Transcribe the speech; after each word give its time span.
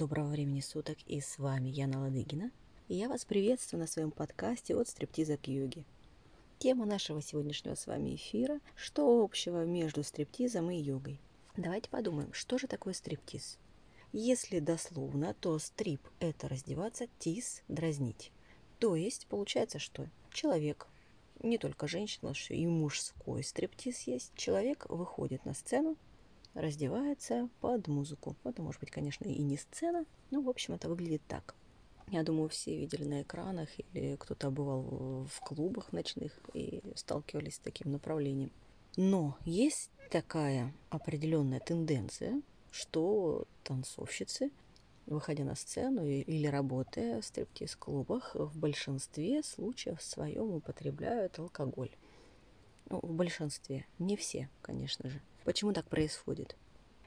Доброго 0.00 0.28
времени 0.28 0.60
суток, 0.60 0.96
и 1.06 1.20
с 1.20 1.38
вами 1.38 1.68
Яна 1.68 2.00
Ладыгина. 2.00 2.50
И 2.88 2.94
я 2.94 3.06
вас 3.06 3.26
приветствую 3.26 3.82
на 3.82 3.86
своем 3.86 4.10
подкасте 4.10 4.74
от 4.74 4.88
стриптиза 4.88 5.36
к 5.36 5.46
йоге. 5.46 5.84
Тема 6.58 6.86
нашего 6.86 7.20
сегодняшнего 7.20 7.74
с 7.74 7.86
вами 7.86 8.14
эфира– 8.14 8.60
что 8.76 9.22
общего 9.22 9.66
между 9.66 10.02
стриптизом 10.02 10.70
и 10.70 10.80
йогой? 10.80 11.20
Давайте 11.54 11.90
подумаем, 11.90 12.32
что 12.32 12.56
же 12.56 12.66
такое 12.66 12.94
стриптиз? 12.94 13.58
Если 14.14 14.60
дословно, 14.60 15.34
то 15.34 15.58
стрип– 15.58 16.00
это 16.18 16.48
раздеваться, 16.48 17.06
тиз– 17.18 17.62
дразнить. 17.68 18.32
То 18.78 18.96
есть, 18.96 19.26
получается, 19.26 19.78
что 19.78 20.06
человек, 20.32 20.86
не 21.42 21.58
только 21.58 21.86
женщина, 21.86 22.32
но 22.32 22.56
и 22.56 22.66
мужской 22.66 23.44
стриптиз 23.44 24.00
есть, 24.06 24.32
человек 24.34 24.86
выходит 24.88 25.44
на 25.44 25.52
сцену, 25.52 25.98
раздевается 26.54 27.48
под 27.60 27.88
музыку. 27.88 28.36
Это 28.44 28.62
может 28.62 28.80
быть, 28.80 28.90
конечно, 28.90 29.26
и 29.26 29.42
не 29.42 29.56
сцена, 29.56 30.04
но, 30.30 30.40
в 30.40 30.48
общем, 30.48 30.74
это 30.74 30.88
выглядит 30.88 31.22
так. 31.28 31.54
Я 32.08 32.24
думаю, 32.24 32.48
все 32.48 32.76
видели 32.76 33.04
на 33.04 33.22
экранах 33.22 33.68
или 33.78 34.16
кто-то 34.16 34.50
бывал 34.50 35.26
в 35.30 35.40
клубах 35.40 35.92
ночных 35.92 36.38
и 36.54 36.82
сталкивались 36.96 37.54
с 37.56 37.60
таким 37.60 37.92
направлением. 37.92 38.50
Но 38.96 39.38
есть 39.44 39.90
такая 40.10 40.74
определенная 40.88 41.60
тенденция, 41.60 42.42
что 42.72 43.46
танцовщицы, 43.62 44.50
выходя 45.06 45.44
на 45.44 45.54
сцену 45.54 46.04
или 46.04 46.48
работая 46.48 47.20
в 47.20 47.24
стриптиз-клубах, 47.24 48.34
в 48.34 48.58
большинстве 48.58 49.44
случаев 49.44 50.00
в 50.00 50.02
своем 50.02 50.52
употребляют 50.52 51.38
алкоголь. 51.38 51.90
Ну, 52.88 52.98
в 53.00 53.12
большинстве, 53.12 53.86
не 54.00 54.16
все, 54.16 54.48
конечно 54.62 55.08
же. 55.08 55.22
Почему 55.44 55.72
так 55.72 55.88
происходит? 55.88 56.56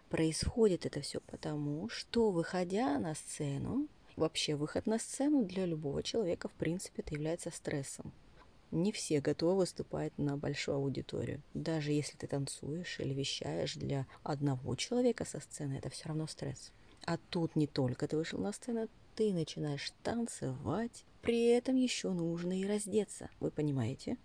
Происходит 0.10 0.86
это 0.86 1.02
все 1.02 1.20
потому, 1.22 1.90
что 1.90 2.32
выходя 2.32 2.98
на 3.00 3.16
сцену, 3.16 3.88
вообще 4.16 4.56
выход 4.56 4.86
на 4.86 5.00
сцену 5.00 5.44
для 5.44 5.66
любого 5.66 6.04
человека, 6.04 6.48
в 6.48 6.54
принципе, 6.54 7.02
это 7.02 7.14
является 7.14 7.52
стрессом. 7.52 8.12
Не 8.72 8.92
все 8.92 9.22
готовы 9.22 9.58
выступать 9.58 10.18
на 10.18 10.36
большую 10.36 10.78
аудиторию. 10.78 11.44
Даже 11.54 11.92
если 11.92 12.18
ты 12.18 12.26
танцуешь 12.26 13.00
или 13.00 13.14
вещаешь 13.14 13.76
для 13.76 14.08
одного 14.24 14.76
человека 14.76 15.26
со 15.26 15.40
сцены, 15.40 15.74
это 15.74 15.90
все 15.90 16.08
равно 16.08 16.26
стресс. 16.26 16.72
А 17.06 17.18
тут 17.30 17.56
не 17.56 17.68
только 17.68 18.08
ты 18.08 18.18
вышел 18.18 18.40
на 18.40 18.52
сцену, 18.52 18.88
ты 19.16 19.32
начинаешь 19.32 19.94
танцевать, 20.02 21.06
при 21.22 21.46
этом 21.46 21.76
еще 21.76 22.12
нужно 22.12 22.60
и 22.60 22.66
раздеться. 22.66 23.30
Вы 23.40 23.52
понимаете? 23.52 24.18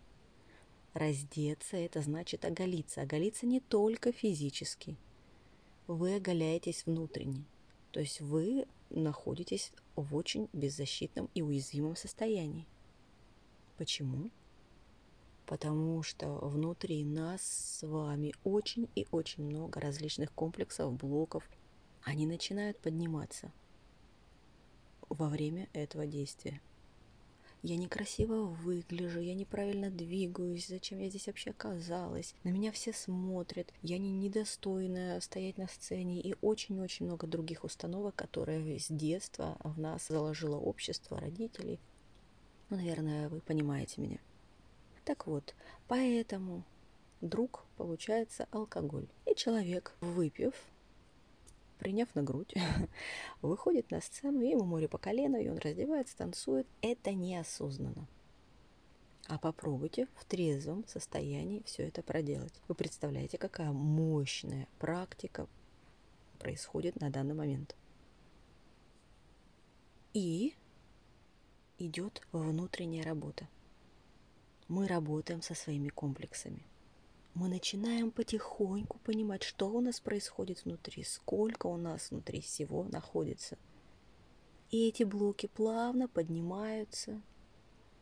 Раздеться– 0.98 1.76
это 1.76 2.02
значит 2.02 2.44
оголиться. 2.44 3.02
Оголиться 3.02 3.46
не 3.46 3.60
только 3.60 4.10
физически. 4.10 4.96
Вы 5.86 6.16
оголяетесь 6.16 6.86
внутренне. 6.86 7.44
То 7.92 8.00
есть 8.00 8.20
вы 8.20 8.66
находитесь 8.90 9.70
в 9.94 10.16
очень 10.16 10.48
беззащитном 10.52 11.30
и 11.34 11.40
уязвимом 11.40 11.94
состоянии. 11.94 12.66
Почему? 13.76 14.32
Потому 15.46 16.02
что 16.02 16.32
внутри 16.32 17.04
нас 17.04 17.42
с 17.42 17.86
вами 17.86 18.34
очень 18.42 18.88
и 18.96 19.06
очень 19.12 19.44
много 19.44 19.80
различных 19.80 20.32
комплексов, 20.32 20.92
блоков. 20.94 21.48
Они 22.02 22.26
начинают 22.26 22.76
подниматься 22.80 23.52
во 25.08 25.28
время 25.28 25.68
этого 25.74 26.08
действия 26.08 26.60
я 27.62 27.76
некрасиво 27.76 28.44
выгляжу, 28.44 29.20
я 29.20 29.34
неправильно 29.34 29.90
двигаюсь, 29.90 30.68
зачем 30.68 31.00
я 31.00 31.08
здесь 31.08 31.26
вообще 31.26 31.50
оказалась, 31.50 32.34
на 32.44 32.50
меня 32.50 32.72
все 32.72 32.92
смотрят, 32.92 33.72
я 33.82 33.98
не 33.98 34.10
недостойна 34.10 35.20
стоять 35.20 35.58
на 35.58 35.68
сцене 35.68 36.20
и 36.20 36.34
очень-очень 36.40 37.06
много 37.06 37.26
других 37.26 37.64
установок, 37.64 38.14
которые 38.14 38.78
с 38.78 38.88
детства 38.88 39.56
в 39.64 39.78
нас 39.78 40.06
заложило 40.08 40.56
общество, 40.56 41.20
родителей. 41.20 41.80
Ну, 42.70 42.76
наверное, 42.76 43.28
вы 43.28 43.40
понимаете 43.40 44.00
меня. 44.00 44.18
Так 45.04 45.26
вот, 45.26 45.54
поэтому 45.86 46.64
друг 47.20 47.64
получается 47.76 48.46
алкоголь. 48.50 49.08
И 49.26 49.34
человек, 49.34 49.94
выпив, 50.00 50.54
приняв 51.78 52.14
на 52.14 52.22
грудь, 52.22 52.54
выходит 53.42 53.90
на 53.90 54.00
сцену, 54.00 54.40
ему 54.42 54.64
море 54.64 54.88
по 54.88 54.98
колено, 54.98 55.36
и 55.36 55.48
он 55.48 55.58
раздевается, 55.58 56.16
танцует. 56.16 56.66
Это 56.82 57.12
неосознанно. 57.12 58.06
А 59.26 59.38
попробуйте 59.38 60.08
в 60.14 60.24
трезвом 60.24 60.86
состоянии 60.86 61.62
все 61.64 61.86
это 61.88 62.02
проделать. 62.02 62.54
Вы 62.66 62.74
представляете, 62.74 63.38
какая 63.38 63.72
мощная 63.72 64.66
практика 64.78 65.46
происходит 66.38 67.00
на 67.00 67.10
данный 67.10 67.34
момент. 67.34 67.76
И 70.14 70.54
идет 71.78 72.22
внутренняя 72.32 73.04
работа. 73.04 73.48
Мы 74.66 74.86
работаем 74.86 75.42
со 75.42 75.54
своими 75.54 75.88
комплексами– 75.88 76.62
мы 77.38 77.48
начинаем 77.48 78.10
потихоньку 78.10 78.98
понимать, 79.04 79.44
что 79.44 79.70
у 79.70 79.80
нас 79.80 80.00
происходит 80.00 80.64
внутри, 80.64 81.04
сколько 81.04 81.68
у 81.68 81.76
нас 81.76 82.10
внутри 82.10 82.40
всего 82.40 82.82
находится. 82.82 83.56
И 84.72 84.88
эти 84.88 85.04
блоки 85.04 85.46
плавно 85.46 86.08
поднимаются. 86.08 87.22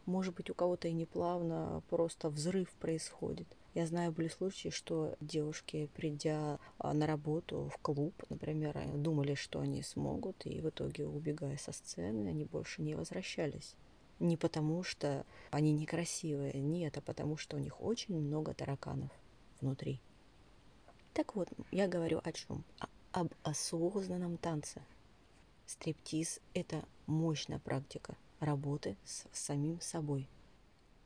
Может 0.06 0.34
быть, 0.34 0.48
у 0.48 0.54
кого-то 0.54 0.88
и 0.88 0.94
не 0.94 1.04
плавно, 1.04 1.82
просто 1.90 2.30
взрыв 2.30 2.70
происходит. 2.80 3.46
Я 3.74 3.86
знаю, 3.86 4.10
были 4.10 4.28
случаи, 4.28 4.70
что 4.70 5.16
девушки, 5.20 5.90
придя 5.94 6.58
а, 6.78 6.94
на 6.94 7.06
работу 7.06 7.70
в 7.74 7.78
клуб, 7.82 8.14
например, 8.30 8.80
думали, 8.94 9.34
что 9.34 9.60
они 9.60 9.82
смогут, 9.82 10.46
и 10.46 10.62
в 10.62 10.70
итоге, 10.70 11.06
убегая 11.06 11.58
со 11.58 11.72
сцены, 11.72 12.28
они 12.28 12.46
больше 12.46 12.80
не 12.80 12.94
возвращались. 12.94 13.76
Не 14.18 14.38
потому, 14.38 14.82
что 14.82 15.26
они 15.50 15.74
некрасивые, 15.74 16.54
нет, 16.54 16.96
а 16.96 17.02
потому, 17.02 17.36
что 17.36 17.58
у 17.58 17.60
них 17.60 17.82
очень 17.82 18.18
много 18.18 18.54
тараканов 18.54 19.10
внутри. 19.60 20.00
Так 21.12 21.34
вот, 21.34 21.48
я 21.70 21.88
говорю 21.88 22.20
о 22.22 22.32
чем? 22.32 22.64
об 23.16 23.32
осознанном 23.44 24.36
танце. 24.36 24.82
Стриптиз– 25.64 26.38
это 26.52 26.84
мощная 27.06 27.58
практика 27.58 28.14
работы 28.40 28.98
с 29.06 29.24
самим 29.32 29.80
собой. 29.80 30.28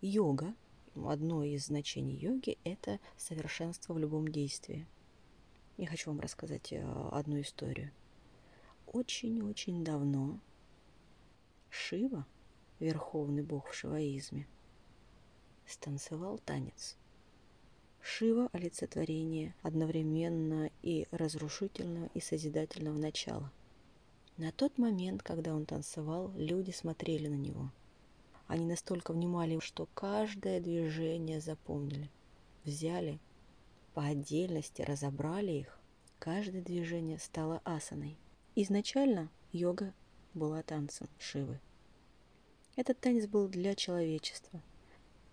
Йога, 0.01 0.53
одно 0.97 1.45
из 1.45 1.67
значений 1.67 2.17
йоги– 2.17 2.59
это 2.65 2.99
совершенство 3.17 3.95
в 3.95 3.99
любом 4.01 4.27
действии. 4.27 4.89
Я 5.77 5.87
хочу 5.87 6.11
вам 6.11 6.19
рассказать 6.19 6.73
э, 6.73 6.83
одну 7.13 7.41
историю. 7.41 7.93
Очень-очень 8.89 9.85
давно 9.85 10.41
Шива, 11.69 12.27
верховный 12.81 13.45
бог 13.45 13.69
в 13.69 13.75
шиваизме, 13.75 14.49
станцевал 15.65 16.39
танец– 16.39 16.97
Шива– 18.03 18.49
олицетворение 18.53 19.55
одновременно 19.63 20.71
и 20.83 21.07
разрушительного, 21.11 22.09
и 22.15 22.21
созидательного 22.21 22.97
начала. 22.97 23.53
На 24.37 24.53
тот 24.53 24.79
момент, 24.79 25.23
когда 25.23 25.55
он 25.55 25.67
танцевал, 25.67 26.33
люди 26.35 26.71
смотрели 26.71 27.29
на 27.29 27.35
него. 27.35 27.71
Они 28.47 28.65
настолько 28.65 29.13
внимали, 29.13 29.59
что 29.61 29.87
каждое 29.95 30.61
движение 30.61 31.41
запомнили. 31.41 32.11
Взяли 32.65 33.21
по 33.93 34.03
отдельности, 34.05 34.83
разобрали 34.83 35.53
их. 35.53 35.79
Каждое 36.19 36.63
движение 36.63 37.19
стало 37.19 37.61
асаной. 37.65 38.17
Изначально 38.55 39.31
йога 39.53 39.93
была 40.33 40.63
танцем 40.63 41.09
Шивы. 41.19 41.61
Этот 42.77 42.99
танец 42.99 43.27
был 43.27 43.47
для 43.47 43.75
человечества– 43.75 44.63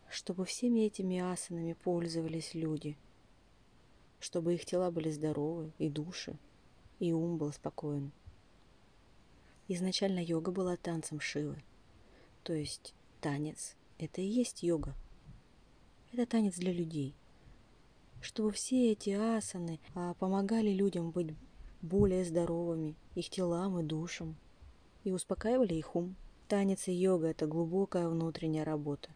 чтобы 0.09 0.45
всеми 0.45 0.81
этими 0.81 1.19
асанами 1.19 1.73
пользовались 1.73 2.53
люди, 2.53 2.97
чтобы 4.19 4.55
их 4.55 4.65
тела 4.65 4.91
были 4.91 5.11
здоровы 5.11 5.71
и 5.77 5.89
души, 5.89 6.37
и 6.99 7.11
ум 7.11 7.37
был 7.37 7.51
спокоен. 7.51 8.11
Изначально 9.67 10.23
йога 10.23 10.51
была 10.51 10.77
танцем 10.77 11.19
Шивы, 11.19 11.61
то 12.43 12.53
есть 12.53 12.93
танец– 13.21 13.75
это 13.97 14.21
и 14.21 14.25
есть 14.25 14.63
йога. 14.63 14.95
Это 16.13 16.25
танец 16.25 16.55
для 16.55 16.71
людей, 16.71 17.13
чтобы 18.21 18.51
все 18.51 18.93
эти 18.93 19.09
асаны 19.09 19.79
а, 19.93 20.13
помогали 20.13 20.69
людям 20.69 21.11
быть 21.11 21.35
более 21.81 22.23
здоровыми, 22.23 22.95
их 23.13 23.29
телам 23.29 23.77
и 23.79 23.83
душам, 23.83 24.37
и 25.03 25.11
успокаивали 25.11 25.73
их 25.75 25.95
ум. 25.95 26.15
Танец 26.47 26.87
и 26.87 26.93
йога– 26.93 27.27
это 27.27 27.45
глубокая 27.45 28.07
внутренняя 28.07 28.63
работа 28.63 29.09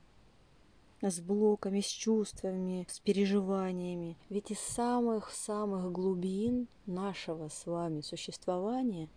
с 1.09 1.19
блоками, 1.19 1.81
с 1.81 1.87
чувствами, 1.87 2.85
с 2.89 2.99
переживаниями. 2.99 4.17
Ведь 4.29 4.51
из 4.51 4.59
самых-самых 4.59 5.91
глубин 5.91 6.67
нашего 6.85 7.49
с 7.49 7.65
вами 7.65 8.01
существования 8.01 9.09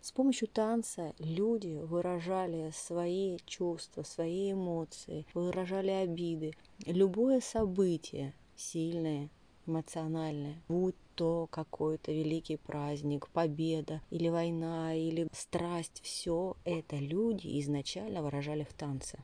с 0.00 0.12
помощью 0.12 0.48
танца 0.48 1.12
люди 1.18 1.80
выражали 1.82 2.70
свои 2.72 3.38
чувства, 3.46 4.04
свои 4.04 4.52
эмоции, 4.52 5.26
выражали 5.34 5.90
обиды. 5.90 6.54
Любое 6.86 7.40
событие 7.40 8.32
сильное 8.56 9.28
эмоциональное, 9.66 10.62
будь 10.68 10.94
то 11.14 11.48
какой-то 11.50 12.12
великий 12.12 12.56
праздник, 12.56 13.28
победа 13.28 14.00
или 14.10 14.28
война, 14.28 14.94
или 14.94 15.28
страсть, 15.32 16.00
все 16.02 16.56
это 16.64 16.96
люди 16.96 17.60
изначально 17.60 18.22
выражали 18.22 18.62
в 18.62 18.72
танце. 18.72 19.18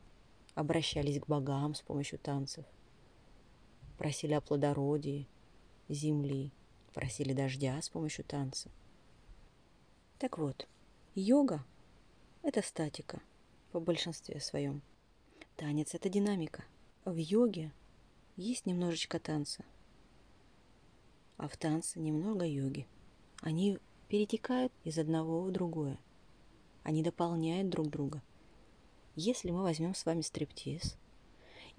Обращались 0.54 1.20
к 1.20 1.26
богам 1.26 1.74
с 1.74 1.82
помощью 1.82 2.18
танцев, 2.18 2.64
просили 3.98 4.34
о 4.34 4.40
плодородии 4.40 5.28
земли, 5.88 6.52
просили 6.92 7.32
дождя 7.32 7.80
с 7.82 7.88
помощью 7.88 8.24
танца. 8.24 8.70
Так 10.18 10.38
вот, 10.38 10.68
йога– 11.14 11.64
это 12.42 12.62
статика 12.62 13.20
по 13.72 13.80
большинстве 13.80 14.40
своем. 14.40 14.80
Танец– 15.56 15.92
это 15.94 16.08
динамика. 16.08 16.64
В 17.04 17.16
йоге 17.16 17.72
есть 18.36 18.64
немножечко 18.64 19.18
танца, 19.18 19.64
а 21.36 21.48
в 21.48 21.56
танце 21.56 21.98
немного 21.98 22.46
йоги. 22.46 22.86
Они 23.40 23.78
перетекают 24.08 24.72
из 24.84 24.98
одного 24.98 25.42
в 25.42 25.50
другое. 25.50 25.98
Они 26.84 27.02
дополняют 27.02 27.68
друг 27.68 27.88
друга. 27.88 28.22
Если 29.16 29.50
мы 29.50 29.62
возьмем 29.62 29.94
с 29.94 30.06
вами 30.06 30.22
стриптиз 30.22 30.96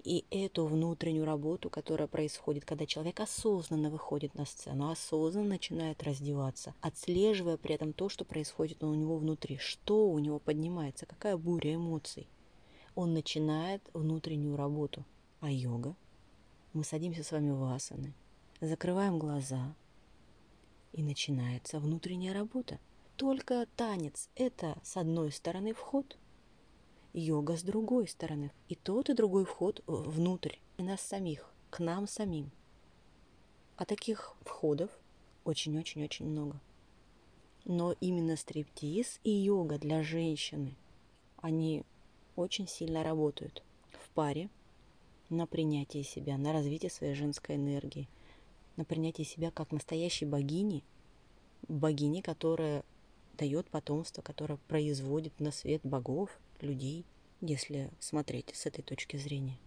и 0.02 0.24
эту 0.30 0.66
внутреннюю 0.66 1.24
работу, 1.24 1.68
которая 1.70 2.08
происходит, 2.08 2.64
когда 2.64 2.86
человек 2.86 3.20
осознанно 3.20 3.90
выходит 3.90 4.34
на 4.34 4.44
сцену, 4.44 4.90
осознанно 4.90 5.48
начинает 5.48 6.02
раздеваться, 6.02 6.74
отслеживая 6.80 7.56
при 7.56 7.74
этом 7.74 7.92
то, 7.92 8.08
что 8.08 8.24
происходит 8.24 8.82
у 8.84 8.94
него 8.94 9.16
внутри, 9.16 9.58
что 9.58 10.08
у 10.08 10.18
него 10.18 10.38
поднимается, 10.38 11.06
какая 11.06 11.36
буря 11.36 11.74
эмоций. 11.74 12.26
Он 12.94 13.12
начинает 13.12 13.82
внутреннюю 13.92 14.56
работу. 14.56 15.04
А 15.40 15.50
йога? 15.50 15.94
Мы 16.72 16.84
садимся 16.84 17.22
с 17.22 17.32
вами 17.32 17.50
в 17.50 17.62
асаны– 17.64 18.14
закрываем 18.60 19.18
глаза, 19.18 19.74
и 20.92 21.02
начинается 21.02 21.78
внутренняя 21.78 22.32
работа. 22.32 22.78
Только 23.16 23.66
танец– 23.76 24.28
это 24.34 24.78
с 24.82 24.96
одной 24.96 25.30
стороны 25.30 25.74
вход, 25.74 26.18
йога 27.20 27.56
с 27.56 27.62
другой 27.62 28.08
стороны. 28.08 28.52
И 28.68 28.74
тот, 28.74 29.08
и 29.08 29.14
другой 29.14 29.44
вход 29.44 29.82
внутрь, 29.86 30.56
и 30.76 30.82
нас 30.82 31.00
самих, 31.00 31.50
к 31.70 31.80
нам 31.80 32.06
самим. 32.06 32.50
А 33.76 33.84
таких 33.84 34.34
входов 34.42 34.90
очень-очень-очень 35.44 36.26
много. 36.26 36.60
Но 37.64 37.94
именно 38.00 38.36
стриптиз 38.36 39.20
и 39.24 39.30
йога 39.30 39.78
для 39.78 40.02
женщины, 40.02 40.74
они 41.38 41.84
очень 42.36 42.68
сильно 42.68 43.02
работают 43.02 43.62
в 43.92 44.08
паре 44.10 44.48
на 45.30 45.46
принятие 45.46 46.04
себя, 46.04 46.38
на 46.38 46.52
развитие 46.52 46.90
своей 46.90 47.14
женской 47.14 47.56
энергии, 47.56 48.08
на 48.76 48.84
принятие 48.84 49.24
себя 49.24 49.50
как 49.50 49.72
настоящей 49.72 50.26
богини, 50.26 50.84
богини, 51.68 52.20
которая 52.20 52.84
дает 53.36 53.68
потомство, 53.68 54.22
которая 54.22 54.58
производит 54.68 55.38
на 55.40 55.50
свет 55.50 55.80
богов, 55.82 56.30
людей, 56.62 57.04
если 57.40 57.90
смотреть 58.00 58.54
с 58.54 58.66
этой 58.66 58.82
точки 58.82 59.16
зрения. 59.16 59.58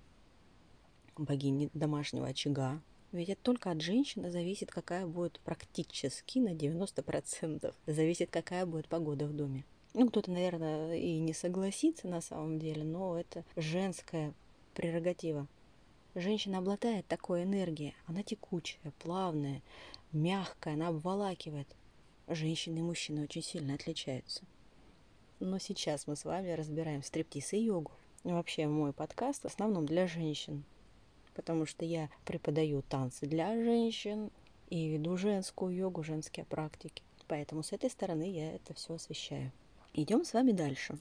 Богини 1.18 1.70
домашнего 1.74 2.28
очага. 2.28 2.82
Ведь 3.12 3.30
это 3.30 3.42
только 3.42 3.72
от 3.72 3.82
женщины 3.82 4.32
зависит, 4.32 4.72
какая 4.72 5.08
будет 5.08 5.40
практически 5.40 6.40
на 6.40 6.54
90% 6.54 7.74
зависит, 7.88 8.30
какая 8.30 8.66
будет 8.66 8.88
погода 8.88 9.26
в 9.26 9.34
доме. 9.34 9.66
Ну, 9.96 10.08
кто-то, 10.08 10.30
наверное, 10.30 10.96
и 10.96 11.18
не 11.20 11.34
согласится 11.34 12.08
на 12.08 12.22
самом 12.22 12.60
деле, 12.60 12.84
но 12.84 13.20
это 13.20 13.44
женская 13.56 14.34
прерогатива. 14.76 15.48
Женщина 16.14 16.60
обладает 16.60 17.08
такой 17.08 17.44
энергией. 17.44 17.96
Она 18.06 18.22
текучая, 18.22 18.94
плавная, 19.00 19.62
мягкая, 20.12 20.76
она 20.76 20.90
обволакивает. 20.90 21.68
Женщины 22.28 22.80
и 22.80 22.84
мужчины 22.84 23.24
очень 23.24 23.42
сильно 23.42 23.74
отличаются. 23.74 24.44
Но 25.40 25.58
сейчас 25.58 26.06
мы 26.06 26.16
с 26.16 26.26
вами 26.26 26.52
разбираем 26.52 27.02
стриптиз 27.02 27.54
и 27.54 27.60
йогу. 27.60 27.92
И 28.26 28.30
вообще 28.30 28.68
мой 28.68 28.92
подкаст 28.92 29.44
в 29.44 29.46
основном 29.46 29.86
для 29.86 30.06
женщин, 30.06 30.66
потому 31.34 31.66
что 31.66 31.86
я 31.86 32.10
преподаю 32.26 32.82
танцы 32.82 33.26
для 33.26 33.56
женщин 33.56 34.32
и 34.70 34.90
веду 34.90 35.16
женскую 35.16 35.74
йогу, 35.74 36.04
женские 36.04 36.46
практики. 36.46 37.02
Поэтому 37.28 37.64
с 37.64 37.72
этой 37.72 37.90
стороны 37.90 38.30
я 38.30 38.54
это 38.54 38.74
все 38.74 38.96
освещаю. 38.96 39.54
Идем 39.94 40.26
с 40.26 40.34
вами 40.34 40.52
дальше. 40.52 40.98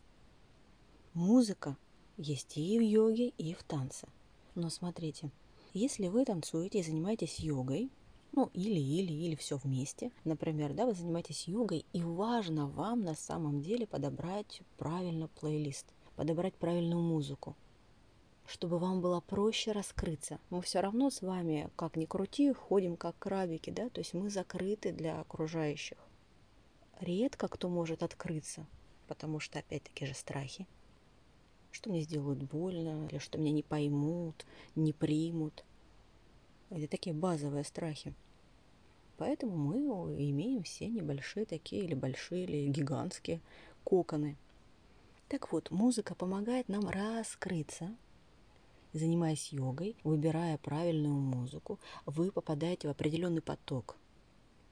Музыка 1.15 1.77
есть 2.17 2.57
и 2.57 2.79
в 2.79 2.83
йоге, 2.83 3.31
и 3.39 3.55
в 3.55 3.65
танце. 3.65 4.07
Но 4.55 4.71
смотрите, 4.71 5.31
если 5.75 6.07
вы 6.07 6.25
танцуете 6.25 6.79
и 6.79 6.83
занимаетесь 6.85 7.41
йогой, 7.41 7.91
ну 8.33 8.51
или, 8.55 8.79
или, 8.79 9.13
или 9.13 9.35
все 9.35 9.57
вместе, 9.57 10.11
например, 10.25 10.75
да, 10.75 10.87
вы 10.87 10.95
занимаетесь 10.95 11.49
йогой, 11.49 11.85
и 11.93 12.03
важно 12.03 12.67
вам 12.67 13.03
на 13.03 13.15
самом 13.15 13.61
деле 13.61 13.87
подобрать 13.87 14.63
правильно 14.77 15.29
плейлист, 15.29 15.87
подобрать 16.17 16.55
правильную 16.55 17.01
музыку, 17.03 17.57
чтобы 18.47 18.79
вам 18.79 19.01
было 19.01 19.21
проще 19.21 19.73
раскрыться. 19.73 20.39
Мы 20.51 20.63
все 20.63 20.81
равно 20.81 21.11
с 21.11 21.23
вами, 21.23 21.71
как 21.77 21.97
ни 21.97 22.05
крути, 22.05 22.53
ходим 22.53 22.97
как 22.97 23.19
крабики, 23.19 23.71
да, 23.71 23.89
то 23.89 24.01
есть 24.01 24.15
мы 24.15 24.31
закрыты 24.31 24.93
для 24.93 25.21
окружающих. 25.21 25.99
Редко 27.01 27.49
кто 27.49 27.69
может 27.69 28.03
открыться, 28.03 28.67
потому 29.07 29.41
что 29.41 29.59
опять-таки 29.59 30.07
же 30.07 30.15
страхи 30.15 30.67
что 31.71 31.91
мне 31.91 32.01
сделают 32.01 32.43
больно, 32.43 33.07
или 33.09 33.19
что 33.19 33.39
меня 33.39 33.53
не 33.53 33.63
поймут, 33.63 34.47
не 34.75 34.93
примут. 34.93 35.65
Это 36.71 36.89
такие 36.89 37.15
базовые 37.15 37.65
страхи. 37.65 38.15
Поэтому 39.17 39.57
мы 39.57 39.79
имеем 40.31 40.63
все 40.63 40.89
небольшие 40.89 41.45
такие, 41.45 41.85
или 41.85 41.95
большие, 41.95 42.45
или 42.45 42.69
гигантские 42.69 43.41
коконы. 43.85 44.37
Так 45.29 45.53
вот, 45.53 45.71
музыка 45.71 46.15
помогает 46.15 46.69
нам 46.69 46.89
раскрыться. 46.89 47.95
Занимаясь 48.93 49.53
йогой, 49.53 49.97
выбирая 50.05 50.57
правильную 50.59 51.15
музыку, 51.15 51.79
вы 52.07 52.31
попадаете 52.31 52.89
в 52.89 52.91
определенный 52.91 53.43
поток. 53.43 53.97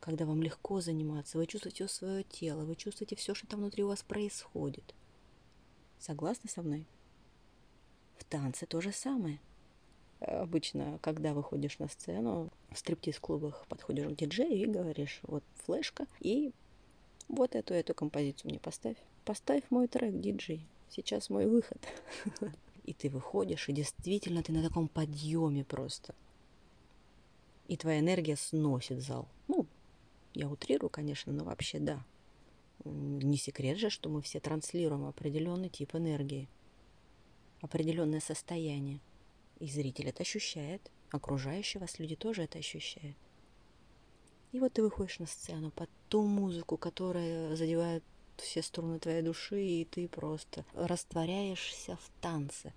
Когда 0.00 0.24
вам 0.24 0.42
легко 0.42 0.80
заниматься, 0.80 1.38
вы 1.38 1.46
чувствуете 1.46 1.88
свое 1.88 2.22
тело, 2.22 2.64
вы 2.64 2.76
чувствуете 2.76 3.16
все, 3.16 3.34
что 3.34 3.46
там 3.46 3.60
внутри 3.60 3.82
у 3.82 3.88
вас 3.88 4.02
происходит– 4.02 4.94
Согласны 5.98 6.48
со 6.48 6.62
мной? 6.62 6.86
В 8.18 8.24
танце 8.24 8.66
то 8.66 8.80
же 8.80 8.92
самое. 8.92 9.40
Обычно, 10.20 10.98
когда 11.02 11.34
выходишь 11.34 11.78
на 11.78 11.88
сцену, 11.88 12.50
в 12.70 12.78
стриптиз-клубах 12.78 13.66
подходишь 13.68 14.06
к 14.06 14.16
диджею 14.16 14.56
и 14.56 14.66
говоришь, 14.66 15.20
вот 15.22 15.44
флешка, 15.64 16.06
и 16.20 16.52
вот 17.28 17.54
эту, 17.54 17.74
эту 17.74 17.94
композицию 17.94 18.50
мне 18.50 18.58
поставь. 18.58 18.96
Поставь 19.24 19.62
мой 19.70 19.88
трек, 19.88 20.18
диджей. 20.20 20.66
Сейчас 20.88 21.28
мой 21.28 21.46
выход. 21.46 21.80
И 22.84 22.92
ты 22.92 23.10
выходишь, 23.10 23.68
и 23.68 23.72
действительно 23.72 24.44
ты 24.44 24.52
на 24.52 24.62
таком 24.62 24.86
подъеме 24.86 25.64
просто. 25.64 26.14
И 27.66 27.76
твоя 27.76 27.98
энергия 27.98 28.36
сносит 28.36 29.02
зал. 29.02 29.26
Ну, 29.48 29.66
я 30.34 30.48
утрирую, 30.48 30.88
конечно, 30.88 31.32
но 31.32 31.42
вообще 31.42 31.80
да. 31.80 32.04
Не 32.84 33.36
секрет 33.38 33.78
же, 33.78 33.90
что 33.90 34.08
мы 34.08 34.22
все 34.22 34.38
транслируем 34.38 35.04
определенный 35.04 35.68
тип 35.68 35.96
энергии, 35.96 36.48
определенное 37.60 38.20
состояние. 38.20 39.00
И 39.58 39.66
зритель 39.66 40.08
это 40.08 40.22
ощущает, 40.22 40.90
окружающие 41.10 41.80
вас 41.80 41.98
люди 41.98 42.16
тоже 42.16 42.42
это 42.42 42.58
ощущают. 42.58 43.16
И 44.52 44.60
вот 44.60 44.74
ты 44.74 44.82
выходишь 44.82 45.18
на 45.18 45.26
сцену 45.26 45.70
под 45.70 45.90
ту 46.08 46.22
музыку, 46.22 46.76
которая 46.76 47.56
задевает 47.56 48.02
все 48.36 48.62
струны 48.62 48.98
твоей 48.98 49.22
души, 49.22 49.62
и 49.62 49.84
ты 49.84 50.08
просто 50.08 50.64
растворяешься 50.74 51.96
в 51.96 52.10
танце. 52.20 52.72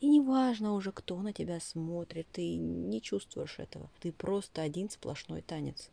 И 0.00 0.08
неважно 0.08 0.74
уже, 0.74 0.90
кто 0.90 1.20
на 1.22 1.32
тебя 1.32 1.60
смотрит, 1.60 2.26
ты 2.32 2.56
не 2.56 3.00
чувствуешь 3.00 3.58
этого. 3.58 3.88
Ты 4.00 4.12
просто 4.12 4.62
один 4.62 4.90
сплошной 4.90 5.42
танец 5.42 5.90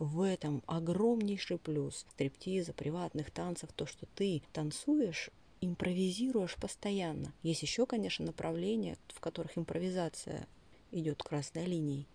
в 0.00 0.22
этом 0.22 0.62
огромнейший 0.66 1.58
плюс 1.58 2.06
стриптиза, 2.10 2.72
приватных 2.72 3.30
танцев, 3.30 3.70
то, 3.76 3.84
что 3.84 4.06
ты 4.14 4.42
танцуешь, 4.52 5.30
импровизируешь 5.60 6.56
постоянно. 6.56 7.32
Есть 7.42 7.62
еще, 7.62 7.86
конечно, 7.86 8.24
направления, 8.24 8.96
в 9.08 9.20
которых 9.20 9.58
импровизация 9.58 10.46
идет 10.90 11.22
красной 11.22 11.66
линией. 11.66 12.06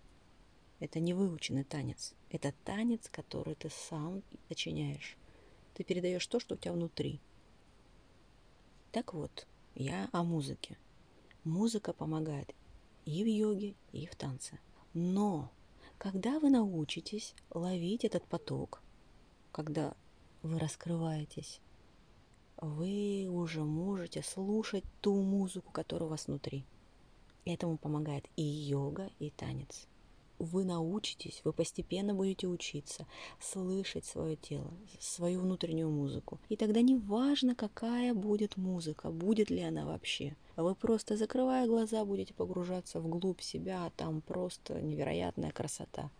Это 0.80 1.00
не 1.00 1.14
выученный 1.14 1.64
танец. 1.64 2.14
Это 2.30 2.52
танец, 2.64 3.08
который 3.10 3.54
ты 3.54 3.70
сам 3.70 4.22
сочиняешь. 4.48 5.16
Ты 5.74 5.84
передаешь 5.84 6.26
то, 6.26 6.40
что 6.40 6.54
у 6.54 6.58
тебя 6.58 6.72
внутри. 6.72 7.20
Так 8.92 9.14
вот, 9.14 9.46
я 9.74 10.08
о 10.12 10.22
музыке. 10.22 10.76
Музыка 11.44 11.92
помогает 11.92 12.54
и 13.04 13.22
в 13.22 13.26
йоге, 13.26 13.74
и 13.92 14.06
в 14.06 14.16
танце. 14.16 14.58
Но 14.92 15.50
когда 15.98 16.40
вы 16.40 16.50
научитесь 16.50 17.34
ловить 17.50 18.04
этот 18.04 18.24
поток, 18.24 18.82
когда 19.52 19.94
вы 20.42 20.58
раскрываетесь, 20.58 21.60
вы 22.60 23.28
уже 23.30 23.62
можете 23.64 24.22
слушать 24.22 24.84
ту 25.00 25.20
музыку, 25.22 25.70
которая 25.72 26.06
у 26.06 26.10
вас 26.10 26.26
внутри. 26.26 26.64
Этому 27.44 27.76
помогает 27.76 28.24
и 28.36 28.42
йога, 28.42 29.10
и 29.18 29.30
танец. 29.30 29.86
вы 30.38 30.64
научитесь, 30.64 31.40
вы 31.44 31.52
постепенно 31.52 32.14
будете 32.14 32.46
учиться 32.46 33.06
слышать 33.40 34.04
свое 34.04 34.36
тело, 34.36 34.72
свою 35.00 35.40
внутреннюю 35.40 35.90
музыку. 35.90 36.38
И 36.48 36.56
тогда 36.56 36.80
не 36.82 36.96
важно, 36.96 37.54
какая 37.54 38.14
будет 38.14 38.56
музыка, 38.56 39.10
будет 39.10 39.50
ли 39.50 39.62
она 39.62 39.86
вообще. 39.86 40.36
Вы 40.56 40.74
просто, 40.74 41.16
закрывая 41.16 41.66
глаза, 41.66 42.04
будете 42.04 42.34
погружаться 42.34 43.00
вглубь 43.00 43.40
себя, 43.40 43.86
а 43.86 43.90
там 43.90 44.20
просто 44.20 44.80
невероятная 44.80 45.52
красота. 45.52 46.10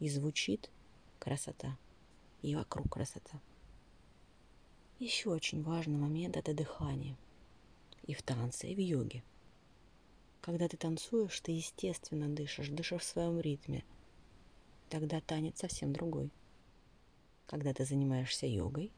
И 0.00 0.08
звучит 0.08 0.70
красота, 1.18 1.76
и 2.42 2.54
вокруг 2.54 2.92
красота. 2.92 3.40
Еще 5.04 5.28
очень 5.28 5.62
важный 5.62 5.98
момент– 5.98 6.36
это 6.38 6.54
дыхание. 6.54 7.14
И 8.06 8.14
в 8.14 8.22
танце, 8.22 8.68
и 8.68 8.74
в 8.74 8.78
йоге– 8.80 9.22
когда 10.44 10.68
ты 10.68 10.76
танцуешь, 10.76 11.40
ты 11.40 11.52
естественно 11.52 12.28
дышишь, 12.28 12.68
дышишь 12.68 13.00
в 13.00 13.06
своем 13.06 13.40
ритме. 13.40 13.82
Тогда 14.90 15.22
танец 15.22 15.58
совсем 15.58 15.94
другой. 15.94 16.30
Когда 17.46 17.72
ты 17.72 17.86
занимаешься 17.86 18.46
йогой, 18.46 18.92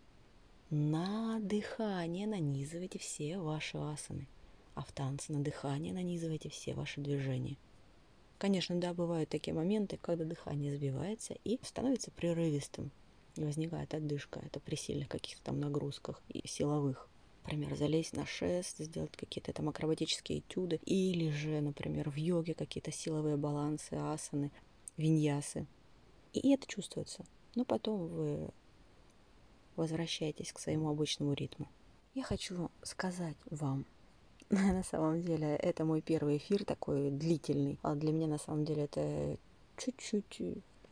на 0.71 1.39
дыхание 1.39 2.27
нанизывайте 2.27 2.99
все 2.99 3.39
ваши 3.39 3.79
асаны, 3.79 4.27
а 4.75 4.83
в 4.83 4.91
танце 4.91 5.33
на 5.33 5.45
дыхание 5.45 5.93
нанизывайте 5.93 6.49
все 6.49 6.75
ваши 6.75 7.01
движения. 7.01 7.57
Конечно, 8.39 8.75
да, 8.81 8.93
бывают 8.93 9.29
такие 9.29 9.55
моменты, 9.55 9.99
когда 10.03 10.25
дыхание 10.25 10.75
сбивается 10.75 11.37
и 11.45 11.61
становится 11.63 12.11
прерывистым, 12.11 12.91
возникает 13.45 13.93
отдышка. 13.95 14.41
Это 14.41 14.61
при 14.61 14.77
сильных 14.77 15.09
каких-то 15.09 15.45
там 15.45 15.61
нагрузках 15.61 16.23
и 16.29 16.47
силовых 16.47 17.09
например, 17.47 17.77
залезть 17.77 18.17
на 18.17 18.27
шест, 18.27 18.79
сделать 18.79 19.17
какие-то 19.17 19.53
там 19.53 19.69
акробатические 19.69 20.41
этюды, 20.41 20.81
или 20.85 21.31
же, 21.31 21.61
например, 21.61 22.11
в 22.11 22.17
йоге 22.17 22.55
какие-то 22.55 22.91
силовые 22.91 23.37
балансы, 23.37 23.95
асаны, 23.95 24.51
виньясы. 24.97 25.67
И 26.33 26.53
это 26.53 26.67
чувствуется. 26.67 27.25
Но 27.55 27.65
потом 27.65 28.09
вы 28.09 28.51
возвращаетесь 29.77 30.53
к 30.53 30.59
своему 30.59 30.89
обычному 30.91 31.35
ритму. 31.35 31.69
Я 32.15 32.25
хочу 32.25 32.71
сказать 32.83 33.37
вам, 33.49 33.87
на 34.51 34.83
самом 34.83 35.23
деле, 35.23 35.55
это 35.57 35.85
мой 35.85 36.01
первый 36.01 36.39
эфир 36.39 36.65
такой 36.65 37.11
длительный, 37.11 37.79
а 37.83 37.95
для 37.95 38.13
меня 38.13 38.27
на 38.27 38.39
самом 38.39 38.65
деле 38.65 38.85
это 38.85 39.37
чуть-чуть 39.77 40.41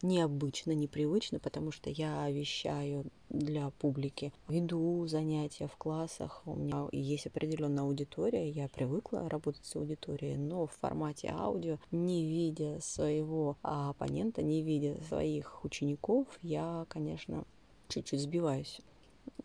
необычно, 0.02 0.72
непривычно, 0.72 1.38
потому 1.38 1.70
что 1.70 1.90
я 1.90 2.30
вещаю 2.30 3.06
для 3.30 3.70
публики. 3.70 4.32
Веду 4.48 5.06
занятия 5.06 5.66
в 5.66 5.76
классах, 5.76 6.42
у 6.46 6.54
меня 6.54 6.88
есть 6.92 7.26
определенная 7.26 7.84
аудитория, 7.84 8.48
я 8.48 8.68
привыкла 8.68 9.28
работать 9.28 9.64
с 9.64 9.76
аудиторией, 9.76 10.36
но 10.36 10.66
в 10.66 10.72
формате 10.72 11.32
аудио, 11.36 11.78
не 11.90 12.26
видя 12.26 12.78
своего 12.80 13.56
оппонента, 13.62 14.42
не 14.42 14.62
видя 14.62 15.00
своих 15.08 15.64
учеников, 15.64 16.26
я, 16.42 16.86
конечно, 16.88 17.44
чуть-чуть 17.88 18.20
сбиваюсь. 18.20 18.80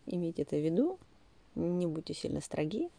Имейте 0.06 0.42
это 0.42 0.56
в 0.56 0.64
виду, 0.64 0.98
не 1.54 1.86
будьте 1.86 2.14
сильно 2.14 2.40
строги. 2.40 2.90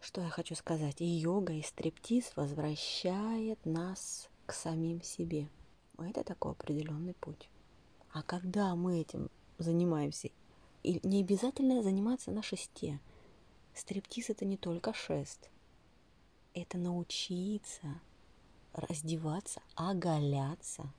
Что 0.00 0.20
я 0.20 0.28
хочу 0.28 0.56
сказать? 0.56 1.00
И 1.00 1.04
йога, 1.04 1.52
и 1.52 1.62
стриптиз 1.62 2.32
возвращает 2.34 3.64
нас 3.64 4.28
к 4.46 4.52
самим 4.52 5.00
себе– 5.00 5.48
это 6.04 6.24
такой 6.24 6.52
определенный 6.52 7.14
путь. 7.14 7.48
А 8.12 8.22
когда 8.22 8.74
мы 8.74 9.00
этим 9.00 9.30
занимаемся, 9.58 10.30
и 10.82 11.00
не 11.06 11.20
обязательно 11.20 11.82
заниматься 11.82 12.30
на 12.30 12.42
шесте. 12.42 13.00
Стриптиз 13.74 14.30
это 14.30 14.44
не 14.44 14.56
только 14.56 14.92
шест. 14.92 15.48
Это 16.54 16.76
научиться 16.76 18.00
раздеваться, 18.72 19.62
оголяться. 19.74 20.92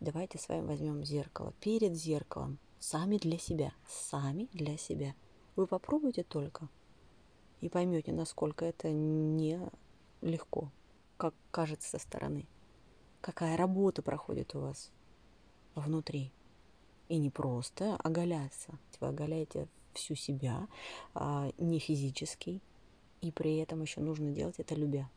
Давайте 0.00 0.38
с 0.38 0.48
вами 0.48 0.66
возьмем 0.66 1.04
зеркало. 1.04 1.54
Перед 1.60 1.94
зеркалом. 1.94 2.58
Сами 2.78 3.16
для 3.16 3.38
себя. 3.38 3.72
Сами 3.88 4.48
для 4.52 4.76
себя. 4.76 5.14
Вы 5.56 5.66
попробуйте 5.66 6.22
только 6.24 6.68
и 7.60 7.68
поймете, 7.68 8.12
насколько 8.12 8.64
это 8.64 8.90
не 8.90 9.58
легко, 10.20 10.70
как 11.16 11.34
кажется 11.50 11.88
со 11.88 11.98
стороны 11.98 12.46
какая 13.24 13.56
работа 13.56 14.02
проходит 14.02 14.54
у 14.54 14.60
вас 14.60 14.90
внутри. 15.74 16.30
И 17.08 17.16
не 17.16 17.30
просто 17.30 17.96
оголяться. 17.96 18.78
Вы 19.00 19.08
оголяете 19.08 19.66
всю 19.94 20.14
себя, 20.14 20.68
а, 21.14 21.50
не 21.56 21.78
физически, 21.78 22.60
и 23.22 23.30
при 23.32 23.56
этом 23.56 23.80
еще 23.80 24.00
нужно 24.00 24.30
делать 24.30 24.56
это 24.58 24.74
любя. 24.74 25.08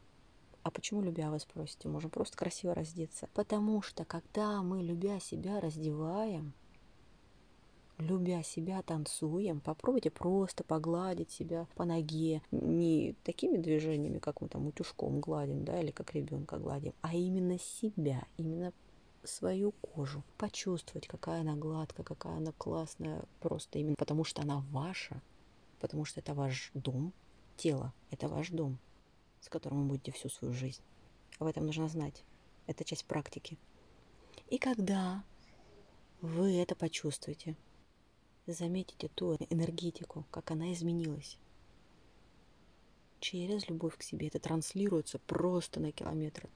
А 0.63 0.71
почему 0.71 1.01
любя, 1.01 1.29
вы 1.29 1.39
спросите? 1.39 1.89
Можем 1.89 2.09
просто 2.09 2.37
красиво 2.37 2.73
раздеться. 2.73 3.27
Потому 3.33 3.81
что, 3.81 4.05
когда 4.05 4.61
мы, 4.61 4.81
любя 4.81 5.19
себя, 5.19 5.59
раздеваем, 5.59 6.53
любя 7.97 8.43
себя, 8.43 8.81
танцуем, 8.81 9.59
попробуйте 9.59 10.11
просто 10.11 10.63
погладить 10.63 11.31
себя 11.31 11.67
по 11.75 11.85
ноге, 11.85 12.41
не 12.51 13.15
такими 13.23 13.57
движениями, 13.57 14.19
как 14.19 14.41
мы 14.41 14.49
там 14.49 14.67
утюжком 14.67 15.19
гладим, 15.19 15.65
да, 15.65 15.79
или 15.79 15.91
как 15.91 16.13
ребенка 16.13 16.57
гладим, 16.57 16.93
а 17.01 17.13
именно 17.15 17.57
себя, 17.59 18.25
именно 18.37 18.73
свою 19.23 19.71
кожу, 19.71 20.23
почувствовать, 20.37 21.07
какая 21.07 21.41
она 21.41 21.55
гладкая, 21.55 22.05
какая 22.05 22.37
она 22.37 22.51
классная, 22.57 23.23
просто 23.39 23.79
именно 23.79 23.95
потому 23.97 24.23
что 24.23 24.41
она 24.41 24.59
ваша, 24.71 25.21
потому 25.79 26.05
что 26.05 26.19
это 26.19 26.33
ваш 26.33 26.71
дом, 26.73 27.13
тело, 27.57 27.93
это 28.11 28.27
ваш 28.27 28.49
дом, 28.49 28.77
с 29.41 29.49
которым 29.49 29.81
вы 29.83 29.89
будете 29.89 30.11
всю 30.11 30.29
свою 30.29 30.53
жизнь. 30.53 30.81
Об 31.39 31.47
этом 31.47 31.65
нужно 31.65 31.87
знать. 31.87 32.23
Это 32.67 32.83
часть 32.83 33.05
практики. 33.05 33.57
И 34.49 34.57
когда 34.57 35.23
вы 36.21 36.55
это 36.55 36.75
почувствуете, 36.75 37.55
заметите 38.53 39.09
ту 39.09 39.35
энергетику, 39.49 40.25
как 40.31 40.51
она 40.51 40.73
изменилась. 40.73 41.37
Через 43.19 43.67
любовь 43.67 43.97
к 43.97 44.03
себе 44.03 44.27
это 44.27 44.39
транслируется 44.39 45.19
просто 45.19 45.79
на 45.79 45.91
километры. 45.91 46.49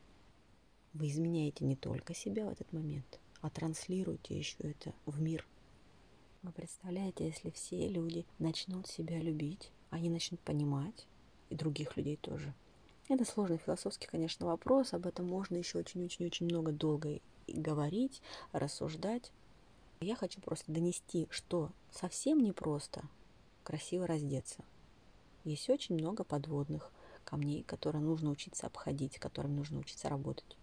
Вы 0.93 1.09
изменяете 1.09 1.65
не 1.65 1.75
только 1.75 2.13
себя 2.13 2.45
в 2.45 2.51
этот 2.51 2.71
момент, 2.73 3.19
а 3.41 3.49
транслируете 3.49 4.37
еще 4.37 4.57
это 4.59 4.93
в 5.05 5.21
мир. 5.21 5.45
Вы 6.43 6.51
представляете, 6.51 7.27
если 7.27 7.49
все 7.51 7.87
люди 7.87 8.25
начнут 8.39 8.87
себя 8.87 9.19
любить, 9.19 9.71
они 9.89 10.09
начнут 10.09 10.39
понимать, 10.39 11.07
и 11.49 11.55
других 11.55 11.97
людей 11.97 12.17
тоже. 12.17 12.53
Это 13.09 13.25
сложный 13.25 13.57
философский, 13.57 14.07
конечно, 14.07 14.45
вопрос, 14.45 14.93
об 14.93 15.05
этом 15.05 15.27
можно 15.27 15.57
еще 15.57 15.79
очень-очень-очень 15.79 16.45
много 16.45 16.71
долго 16.71 17.19
говорить, 17.47 18.21
рассуждать. 18.53 19.31
Я 20.03 20.15
хочу 20.15 20.41
просто 20.41 20.71
донести, 20.71 21.27
что 21.29 21.71
совсем 21.91 22.39
непросто 22.39 23.03
красиво 23.63 24.07
раздеться. 24.07 24.63
Есть 25.43 25.69
очень 25.69 25.93
много 25.93 26.23
подводных 26.23 26.91
камней, 27.23 27.61
которые 27.61 28.01
нужно 28.01 28.31
учиться 28.31 28.65
обходить, 28.65 29.19
которыми 29.19 29.57
нужно 29.57 29.77
учиться 29.77 30.09
работать. 30.09 30.57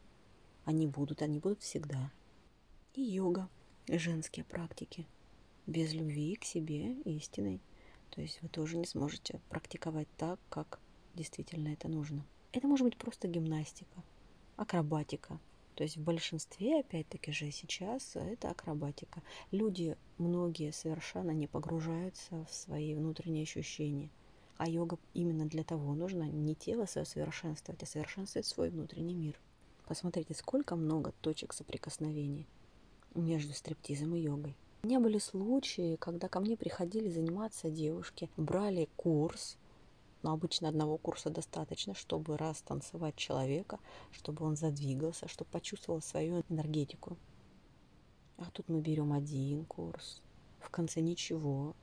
Они 0.65 0.89
будут, 0.89 1.23
они 1.23 1.39
будут 1.39 1.63
всегда. 1.63 2.11
И 2.95 3.01
йога, 3.01 3.49
и 3.87 3.97
женские 3.97 4.45
практики. 4.45 5.07
Без 5.69 5.93
любви 5.95 6.35
к 6.35 6.45
себе 6.45 6.95
истинной. 7.03 7.61
То 8.11 8.21
есть 8.21 8.43
вы 8.43 8.49
тоже 8.49 8.77
не 8.77 8.87
сможете 8.87 9.41
практиковать 9.51 10.09
так, 10.17 10.41
как 10.51 10.81
действительно 11.15 11.69
это 11.69 11.87
нужно. 11.87 12.27
Это 12.51 12.67
может 12.67 12.85
быть 12.85 12.97
просто 12.97 13.29
гимнастика, 13.29 14.03
акробатика, 14.57 15.39
то 15.79 15.85
есть 15.85 15.97
в 15.97 16.03
большинстве, 16.03 16.81
опять-таки 16.81 17.31
же, 17.31 17.53
сейчас 17.53 18.17
это 18.17 18.51
акробатика. 18.51 19.23
Люди, 19.53 19.97
многие 20.19 20.73
совершенно 20.73 21.31
не 21.31 21.47
погружаются 21.47 22.45
в 22.47 22.53
свои 22.53 22.97
внутренние 22.97 23.45
ощущения. 23.45 24.11
А 24.57 24.69
йога 24.69 24.99
именно 25.15 25.47
для 25.47 25.63
того 25.63 25.95
нужна 25.95 26.27
не 26.27 26.57
тело 26.57 26.87
свое 26.87 27.05
совершенствовать, 27.05 27.81
а 27.81 27.87
совершенствовать 27.87 28.47
свой 28.49 28.71
внутренний 28.71 29.15
мир. 29.15 29.39
Посмотрите, 29.87 30.35
сколько 30.35 30.75
много 30.75 31.13
точек 31.21 31.53
соприкосновения 31.53 32.45
между 33.15 33.55
стриптизом 33.55 34.17
и 34.17 34.21
йогой. 34.21 34.57
У 34.83 34.89
меня 34.89 34.99
были 34.99 35.19
случаи, 35.19 35.95
когда 35.95 36.27
ко 36.27 36.41
мне 36.41 36.57
приходили 36.57 37.09
заниматься 37.09 37.71
девушки, 37.71 38.29
брали 38.37 38.89
курс, 38.97 39.57
но 40.23 40.33
обычно 40.33 40.69
одного 40.69 40.99
курса 40.99 41.31
достаточно, 41.31 41.95
чтобы 41.95 42.37
раз 42.37 42.61
танцевать 42.63 43.17
человека, 43.17 43.79
чтобы 44.11 44.45
он 44.45 44.57
задвигался, 44.57 45.29
чтобы 45.29 45.51
почувствовал 45.51 46.01
свою 46.01 46.43
энергетику. 46.49 47.17
А 48.37 48.51
тут 48.53 48.69
мы 48.69 48.81
берем 48.81 49.13
один 49.13 49.65
курс, 49.65 50.23
в 50.61 50.71
конце 50.71 51.01
ничего, 51.01 51.75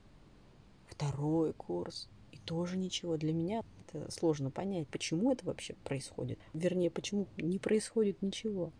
второй 0.87 1.53
курс, 1.53 2.09
и 2.31 2.37
тоже 2.37 2.77
ничего. 2.77 3.17
Для 3.17 3.33
меня 3.33 3.61
это 3.87 4.09
сложно 4.11 4.51
понять, 4.51 4.87
почему 4.87 5.31
это 5.31 5.45
вообще 5.45 5.73
происходит. 5.83 6.39
Вернее, 6.53 6.89
почему 6.89 7.27
не 7.37 7.59
происходит 7.59 8.21
ничего. 8.21 8.71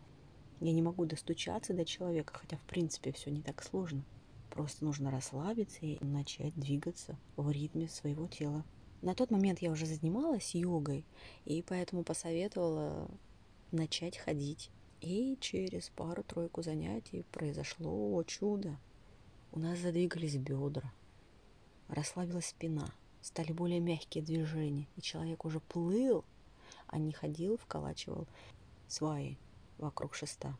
Я 0.60 0.72
не 0.72 0.82
могу 0.82 1.04
достучаться 1.04 1.74
до 1.74 1.84
человека, 1.84 2.32
хотя 2.34 2.56
в 2.56 2.62
принципе 2.62 3.12
все 3.12 3.30
не 3.30 3.42
так 3.42 3.62
сложно. 3.62 4.04
Просто 4.50 4.84
нужно 4.84 5.10
расслабиться 5.10 5.80
и 5.84 6.02
начать 6.02 6.54
двигаться 6.54 7.18
в 7.36 7.50
ритме 7.50 7.88
своего 7.88 8.26
тела. 8.26 8.64
На 9.06 9.14
тот 9.14 9.30
момент 9.30 9.60
я 9.60 9.70
уже 9.70 9.86
занималась 9.86 10.56
йогой, 10.56 11.04
и 11.44 11.62
поэтому 11.62 12.02
посоветовала 12.02 13.08
начать 13.70 14.16
ходить. 14.18 14.68
И 15.00 15.38
через 15.40 15.90
пару-тройку 15.90 16.64
занятий 16.64 17.24
произошло 17.30 18.20
чудо. 18.24 18.76
У 19.52 19.60
нас 19.60 19.78
задвигались 19.78 20.34
бедра, 20.34 20.92
расслабилась 21.86 22.46
спина, 22.46 22.92
стали 23.22 23.52
более 23.52 23.78
мягкие 23.78 24.24
движения, 24.24 24.88
и 24.96 25.02
человек 25.02 25.44
уже 25.44 25.60
плыл, 25.60 26.24
а 26.88 26.98
не 26.98 27.12
ходил, 27.12 27.58
вколачивал 27.58 28.26
сваи 28.88 29.38
вокруг 29.78 30.16
шеста. 30.16 30.58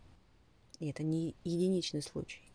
И 0.78 0.86
это 0.86 1.02
не 1.02 1.34
единичный 1.42 2.00
случай. 2.00 2.45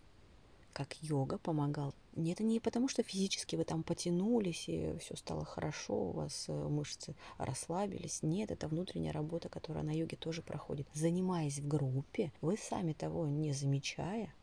Как 0.81 0.97
йога 1.03 1.37
помогал. 1.37 1.93
Это 2.15 2.43
не 2.43 2.59
потому, 2.59 2.87
что 2.87 3.03
физически 3.03 3.55
вы 3.55 3.65
там 3.65 3.83
потянулись, 3.83 4.67
и 4.67 4.97
все 4.97 5.15
стало 5.15 5.45
хорошо, 5.45 5.93
у 5.93 6.11
вас 6.11 6.45
э, 6.47 6.53
мышцы 6.53 7.13
расслабились. 7.37 8.23
Нет, 8.23 8.49
это 8.49 8.67
внутренняя 8.67 9.13
работа, 9.13 9.47
которая 9.47 9.83
на 9.83 9.91
йоге 9.91 10.17
тоже 10.17 10.41
проходит. 10.41 10.87
Занимаясь 10.95 11.59
в 11.59 11.67
группе, 11.67 12.31
вы 12.41 12.57
сами 12.57 12.93
того 12.93 13.27
не 13.27 13.53
замечая, 13.53 14.33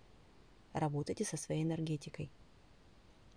работаете 0.73 1.25
со 1.25 1.37
своей 1.37 1.65
энергетикой. 1.65 2.31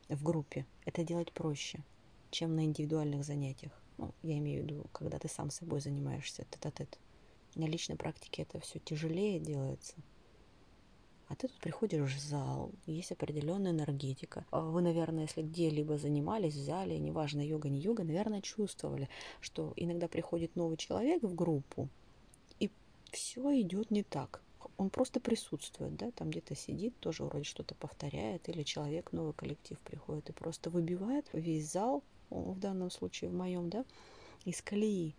В 0.07 0.21
группе 0.21 0.67
это 0.85 1.03
делать 1.03 1.31
проще, 1.31 1.83
чем 2.29 2.55
на 2.55 2.65
индивидуальных 2.65 3.23
занятиях. 3.25 3.73
Ну, 3.97 4.13
я 4.21 4.37
имею 4.37 4.61
в 4.61 4.65
виду, 4.67 4.85
когда 4.91 5.17
ты 5.17 5.27
сам 5.27 5.49
собой 5.49 5.81
занимаешься 5.81 6.45
тет-а-тет. 6.51 6.99
На 7.55 7.65
личной 7.65 7.95
практике 7.95 8.43
это 8.43 8.59
все 8.59 8.77
тяжелее 8.77 9.39
делается. 9.39 9.95
А 11.31 11.35
ты 11.35 11.47
тут 11.47 11.57
приходишь 11.61 12.13
в 12.13 12.19
зал, 12.19 12.73
есть 12.85 13.13
определенная 13.13 13.71
энергетика. 13.71 14.45
А 14.51 14.59
вы, 14.59 14.81
наверное, 14.81 15.23
если 15.23 15.43
где-либо 15.43 15.97
занимались 15.97 16.55
в 16.55 16.59
зале, 16.61 16.99
неважно, 16.99 17.39
йога, 17.39 17.69
не 17.69 17.79
йога, 17.79 18.03
наверное, 18.03 18.41
чувствовали, 18.41 19.07
что 19.39 19.71
иногда 19.77 20.09
приходит 20.09 20.57
новый 20.57 20.75
человек 20.75 21.23
в 21.23 21.33
группу, 21.33 21.87
и 22.59 22.69
все 23.13 23.61
идет 23.61 23.91
не 23.91 24.03
так. 24.03 24.41
Он 24.75 24.89
просто 24.89 25.21
присутствует, 25.21 25.95
да, 25.95 26.11
там 26.11 26.31
где-то 26.31 26.53
сидит, 26.53 26.99
тоже 26.99 27.23
вроде 27.23 27.45
что-то 27.45 27.75
повторяет, 27.75 28.49
или 28.49 28.63
человек, 28.63 29.13
новый 29.13 29.33
коллектив 29.33 29.79
приходит 29.79 30.29
и 30.29 30.33
просто 30.33 30.69
выбивает 30.69 31.29
весь 31.31 31.71
зал, 31.71 32.03
в 32.29 32.59
данном 32.59 32.91
случае 32.91 33.29
в 33.29 33.33
моем, 33.33 33.69
да, 33.69 33.85
из 34.43 34.61
колеи 34.61 35.15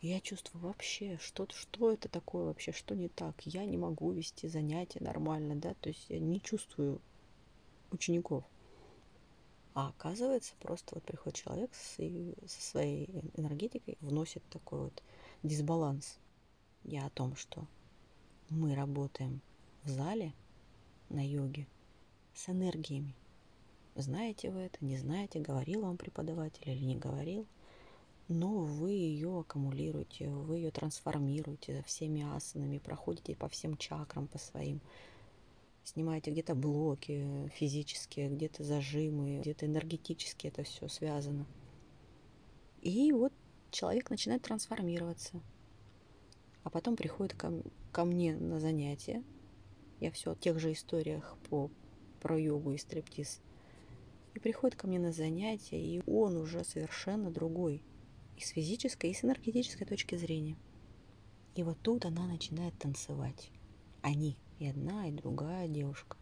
я 0.00 0.20
чувствую 0.20 0.62
вообще, 0.62 1.18
что, 1.20 1.48
что 1.50 1.92
это 1.92 2.08
такое 2.08 2.44
вообще, 2.44 2.72
что 2.72 2.94
не 2.94 3.08
так. 3.08 3.34
Я 3.42 3.64
не 3.64 3.76
могу 3.76 4.12
вести 4.12 4.46
занятия 4.46 5.00
нормально, 5.00 5.56
да, 5.56 5.74
то 5.74 5.88
есть 5.88 6.06
я 6.08 6.20
не 6.20 6.40
чувствую 6.40 7.00
учеников. 7.90 8.44
А 9.74 9.88
оказывается, 9.88 10.54
просто 10.60 10.94
вот 10.94 11.04
приходит 11.04 11.38
человек 11.38 11.70
с, 11.74 11.96
со 11.96 12.62
своей 12.62 13.06
энергетикой, 13.34 13.96
вносит 14.00 14.42
такой 14.50 14.80
вот 14.82 15.02
дисбаланс. 15.42 16.18
Я 16.84 17.06
о 17.06 17.10
том, 17.10 17.34
что 17.34 17.66
мы 18.50 18.74
работаем 18.74 19.40
в 19.82 19.88
зале 19.88 20.32
на 21.08 21.26
йоге 21.26 21.66
с 22.34 22.48
энергиями. 22.48 23.14
Знаете 23.96 24.50
вы 24.50 24.60
это, 24.60 24.84
не 24.84 24.96
знаете, 24.96 25.40
говорил 25.40 25.82
вам 25.82 25.96
преподаватель 25.96 26.70
или 26.70 26.84
не 26.84 26.96
говорил– 26.96 27.46
но 28.28 28.58
вы 28.58 28.92
ее 28.92 29.40
аккумулируете, 29.40 30.28
вы 30.28 30.58
ее 30.58 30.70
трансформируете 30.70 31.82
всеми 31.86 32.22
асанами, 32.36 32.78
проходите 32.78 33.34
по 33.34 33.48
всем 33.48 33.76
чакрам, 33.78 34.28
по 34.28 34.38
своим, 34.38 34.80
снимаете 35.82 36.30
где-то 36.30 36.54
блоки 36.54 37.50
физические, 37.54 38.28
где-то 38.28 38.64
зажимы, 38.64 39.40
где-то 39.40 39.64
энергетически 39.64 40.46
это 40.46 40.62
все 40.62 40.88
связано. 40.88 41.46
И 42.82 43.12
вот 43.12 43.32
человек 43.70 44.10
начинает 44.10 44.42
трансформироваться. 44.42 45.40
А 46.64 46.70
потом 46.70 46.96
приходит 46.96 47.34
ко, 47.34 47.52
ко 47.92 48.04
мне 48.04 48.36
на 48.36 48.60
занятия. 48.60 49.24
Я 50.00 50.10
все 50.10 50.32
о 50.32 50.36
тех 50.36 50.58
же 50.58 50.72
историях 50.72 51.36
по, 51.48 51.70
про 52.20 52.38
йогу 52.38 52.72
и 52.72 52.78
стриптиз. 52.78 53.40
И 54.34 54.38
приходит 54.38 54.76
ко 54.76 54.86
мне 54.86 54.98
на 54.98 55.12
занятия, 55.12 55.80
и 55.80 56.02
он 56.06 56.36
уже 56.36 56.62
совершенно 56.62 57.30
другой 57.30 57.82
и 58.38 58.40
с 58.40 58.50
физической, 58.50 59.10
и 59.10 59.14
с 59.14 59.24
энергетической 59.24 59.84
точки 59.84 60.14
зрения. 60.14 60.56
И 61.56 61.64
вот 61.64 61.76
тут 61.82 62.04
она 62.04 62.24
начинает 62.26 62.78
танцевать. 62.78 63.50
Они, 64.00 64.36
и 64.60 64.68
одна, 64.68 65.08
и 65.08 65.12
другая 65.12 65.66
девушка. 65.66 66.16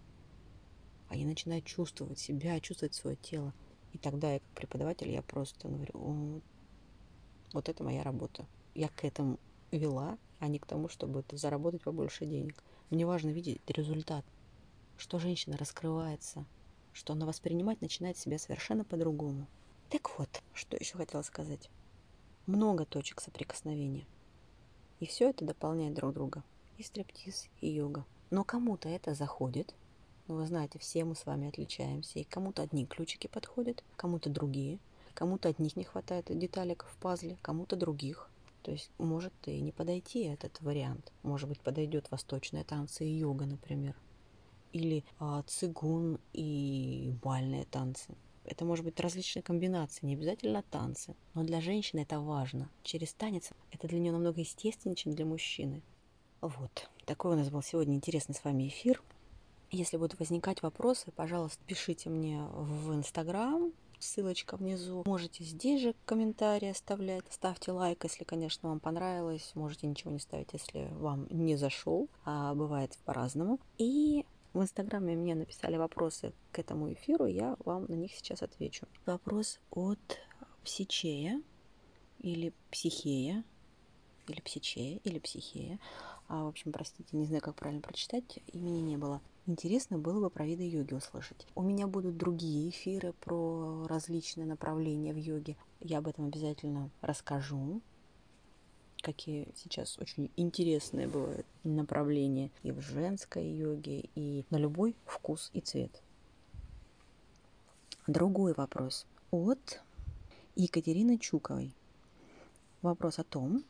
Они 1.09 1.27
начинают 1.27 1.67
чувствовать 1.67 2.19
себя, 2.19 2.59
чувствовать 2.61 2.95
свое 2.95 3.17
тело. 3.17 3.53
И 3.93 3.99
тогда 3.99 4.33
я 4.33 4.39
как 4.39 4.49
преподаватель, 4.55 5.11
я 5.11 5.21
просто 5.21 5.69
говорю, 5.69 6.41
вот 7.53 7.69
это 7.69 7.85
моя 7.85 8.03
работа. 8.03 8.47
Я 8.75 8.89
к 8.89 9.05
этому 9.05 9.39
вела, 9.71 10.19
а 10.39 10.49
не 10.49 10.59
к 10.59 10.65
тому, 10.65 10.89
чтобы 10.89 11.23
заработать 11.33 11.83
побольше 11.83 12.25
денег. 12.25 12.65
Мне 12.89 13.05
важно 13.05 13.29
видеть 13.29 13.61
результат, 13.67 14.25
что 14.97 15.19
женщина 15.19 15.59
раскрывается, 15.59 16.47
что 16.95 17.13
она 17.13 17.27
воспринимать 17.27 17.83
начинает 17.83 18.17
себя 18.17 18.39
совершенно 18.39 18.85
по-другому. 18.85 19.47
Так 19.91 20.19
вот, 20.19 20.43
что 20.55 20.79
еще 20.79 20.97
хотела 20.97 21.21
сказать 21.21 21.69
много 22.47 22.85
точек 22.85 23.21
соприкосновения. 23.21 24.07
И 25.01 25.07
все 25.07 25.31
это 25.31 25.45
дополняет 25.45 25.95
друг 25.95 26.15
друга. 26.15 26.43
И 26.79 26.83
стриптиз, 26.83 27.49
и 27.61 27.69
йога. 27.69 28.05
Но 28.31 28.45
кому-то 28.45 28.89
это 28.89 29.15
заходит. 29.15 29.75
Ну, 30.29 30.37
вы 30.37 30.47
знаете, 30.47 30.79
все 30.79 31.05
мы 31.05 31.15
с 31.15 31.27
вами 31.27 31.49
отличаемся. 31.49 32.19
И 32.19 32.25
кому-то 32.25 32.63
одни 32.63 32.87
ключики 32.87 33.27
подходят, 33.27 33.85
кому-то 33.97 34.31
другие. 34.31 34.79
Кому-то 35.15 35.49
одних 35.49 35.77
не 35.77 35.85
хватает 35.85 36.27
деталек 36.29 36.85
в 36.85 36.97
пазле, 36.99 37.39
кому-то 37.43 37.77
других. 37.77 38.29
То 38.63 38.73
есть 38.73 38.91
может 38.99 39.33
и 39.47 39.61
не 39.61 39.73
подойти 39.73 40.25
этот 40.25 40.61
вариант. 40.61 41.13
Может 41.23 41.49
быть, 41.49 41.61
подойдет 41.61 42.11
восточные 42.11 42.65
танцы 42.65 43.07
и 43.07 43.19
йога, 43.19 43.47
например. 43.47 43.95
Или 44.73 45.05
а, 45.19 45.43
цигун 45.47 46.19
и 46.33 47.15
бальные 47.23 47.65
танцы. 47.65 48.15
Это 48.47 48.65
может 48.65 48.85
быть 48.85 48.99
различные 49.01 49.43
комбинации, 49.43 50.07
не 50.07 50.15
обязательно 50.15 50.63
танцы. 50.63 51.15
Но 51.35 51.45
для 51.45 51.61
женщины 51.61 52.01
это 52.01 52.21
важно. 52.21 52.71
Через 52.83 53.13
танец 53.13 53.51
это 53.71 53.89
для 53.89 53.99
нее 53.99 54.13
намного 54.13 54.41
естественнее, 54.41 54.97
чем 54.97 55.13
для 55.15 55.27
мужчины. 55.27 55.83
Вот. 56.41 56.89
Такой 57.05 57.35
у 57.35 57.37
нас 57.37 57.51
был 57.51 57.63
сегодня 57.63 57.95
интересный 57.95 58.35
с 58.35 58.45
вами 58.45 58.69
эфир. 58.69 59.03
Если 59.71 59.97
будут 59.97 60.19
возникать 60.19 60.63
вопросы, 60.63 61.11
пожалуйста, 61.11 61.63
пишите 61.67 62.09
мне 62.09 62.43
в 62.43 62.95
Инстаграм, 62.95 63.73
ссылочка 63.99 64.57
внизу. 64.57 65.03
Можете 65.07 65.45
здесь 65.45 65.83
же 65.83 65.95
комментарии 66.05 66.69
оставлять. 66.69 67.25
Ставьте 67.31 67.73
лайк, 67.73 68.05
если, 68.05 68.25
конечно, 68.25 68.69
вам 68.69 68.81
понравилось. 68.81 69.51
Можете 69.55 69.87
ничего 69.87 70.13
не 70.13 70.19
ставить, 70.19 70.53
если 70.53 70.89
вам 70.93 71.27
не 71.31 71.57
зашел. 71.57 72.09
А 72.25 72.55
бывает 72.55 72.97
по-разному. 73.05 73.59
И 73.79 74.25
в 74.57 74.63
Инстаграме 74.63 75.15
мне 75.15 75.35
написали 75.35 75.77
вопросы 75.77 76.33
к 76.51 76.59
этому 76.59 76.93
эфиру, 76.93 77.27
я 77.27 77.57
вам 77.65 77.85
на 77.89 77.95
них 77.95 78.13
сейчас 78.15 78.43
отвечу. 78.43 78.87
Вопрос 79.05 79.61
от 79.71 79.99
Псичея 80.65 81.43
или 82.21 82.53
Психея, 82.71 83.45
или 84.27 84.41
Псичея, 84.41 84.99
или 85.05 85.19
Психея. 85.19 85.79
А, 86.29 86.45
в 86.45 86.49
общем, 86.49 86.73
простите, 86.73 87.17
не 87.17 87.27
знаю, 87.27 87.43
как 87.43 87.55
правильно 87.55 87.83
прочитать, 87.83 88.41
имени 88.53 88.81
не 88.81 88.97
было. 88.97 89.21
Интересно 89.47 89.99
было 89.99 90.21
бы 90.21 90.31
про 90.31 90.45
виды 90.45 90.69
йоги 90.69 90.95
услышать. 90.95 91.47
У 91.55 91.63
меня 91.63 91.87
будут 91.87 92.17
другие 92.17 92.71
эфиры 92.71 93.13
про 93.13 93.87
различные 93.87 94.47
направления 94.47 95.13
в 95.13 95.19
йоге. 95.19 95.57
Я 95.81 95.99
об 95.99 96.09
этом 96.09 96.25
обязательно 96.27 96.91
расскажу 97.01 97.81
какие 99.07 99.47
сейчас 99.55 99.99
очень 100.01 100.33
интересные 100.37 101.07
бывают 101.07 101.47
направления 101.63 102.51
и 102.65 102.73
в 102.73 102.81
женской 102.81 103.47
йоге, 103.47 104.09
и 104.17 104.45
на 104.51 104.57
любой 104.57 104.97
вкус 105.05 105.51
и 105.53 105.61
цвет. 105.61 106.03
Другой 108.09 108.53
вопрос 108.55 109.07
от 109.31 109.81
Екатерины 110.57 111.19
Чуковой. 111.19 111.73
Вопрос 112.83 113.21
о 113.21 113.25
том, 113.25 113.65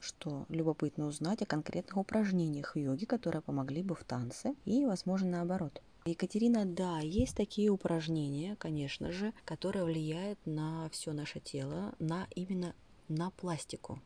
что 0.00 0.44
любопытно 0.50 1.06
узнать 1.06 1.40
о 1.40 1.46
конкретных 1.46 1.96
упражнениях 1.96 2.76
йоги, 2.76 3.06
которые 3.06 3.40
помогли 3.40 3.82
бы 3.82 3.94
в 3.94 4.04
танце 4.04 4.54
и, 4.66 4.84
возможно, 4.84 5.30
наоборот. 5.30 5.80
Екатерина, 6.04 6.66
да, 6.66 6.98
есть 7.00 7.36
такие 7.36 7.70
упражнения, 7.70 8.54
конечно 8.56 9.12
же, 9.12 9.32
которые 9.46 9.86
влияют 9.86 10.38
на 10.44 10.90
все 10.90 11.14
наше 11.14 11.40
тело, 11.40 11.94
на 11.98 12.26
именно 12.34 12.74
на 13.08 13.30
пластику, 13.30 14.00